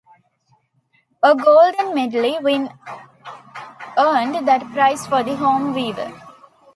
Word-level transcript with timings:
A 1.21 1.35
Golden 1.35 1.93
Medley 1.93 2.35
win 2.39 2.73
earned 3.99 4.47
that 4.47 4.67
prize 4.73 5.05
for 5.05 5.21
the 5.21 5.35
home 5.35 5.75
viewer. 5.75 6.11